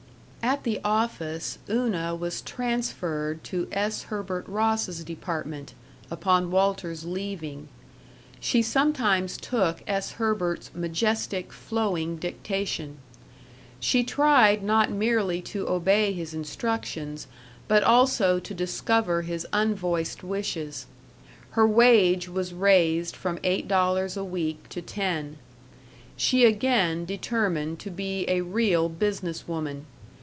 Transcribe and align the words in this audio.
At 0.43 0.63
the 0.63 0.81
office 0.83 1.59
Una 1.69 2.13
was 2.15 2.41
transferred 2.41 3.43
to 3.45 3.67
S. 3.71 4.03
Herbert 4.03 4.45
Ross's 4.47 5.03
department, 5.03 5.75
upon 6.09 6.49
Walter's 6.51 7.05
leaving. 7.05 7.69
She 8.39 8.63
sometimes 8.63 9.37
took 9.37 9.83
S. 9.87 10.13
Herbert's 10.13 10.71
majestic, 10.73 11.53
flowing 11.53 12.17
dictation. 12.17 12.97
She 13.79 14.03
tried 14.03 14.63
not 14.63 14.89
merely 14.91 15.41
to 15.43 15.69
obey 15.69 16.11
his 16.11 16.33
instructions, 16.33 17.27
but 17.67 17.83
also 17.83 18.39
to 18.39 18.53
discover 18.53 19.21
his 19.21 19.45
unvoiced 19.53 20.23
wishes. 20.23 20.87
Her 21.51 21.67
wage 21.67 22.27
was 22.27 22.51
raised 22.51 23.15
from 23.15 23.39
eight 23.43 23.67
dollars 23.67 24.17
a 24.17 24.23
week 24.23 24.67
to 24.69 24.81
ten. 24.81 25.37
She 26.17 26.45
again 26.45 27.05
determined 27.05 27.79
to 27.81 27.91
be 27.91 28.25
a 28.27 28.41
real 28.41 28.89
business 28.89 29.47
woman. 29.47 29.85